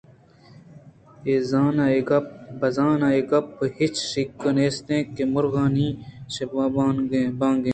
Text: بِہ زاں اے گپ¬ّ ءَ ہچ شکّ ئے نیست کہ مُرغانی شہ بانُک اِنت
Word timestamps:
بِہ 1.23 1.35
زاں 2.73 2.99
اے 3.11 3.21
گپ¬ّ 3.29 3.57
ءَ 3.65 3.75
ہچ 3.77 3.95
شکّ 4.11 4.41
ئے 4.47 4.51
نیست 4.55 4.87
کہ 5.15 5.23
مُرغانی 5.33 5.89
شہ 6.33 6.45
بانُک 6.75 7.11
اِنت 7.45 7.65